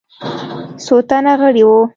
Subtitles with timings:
[0.83, 1.81] څو تنه غړي وه.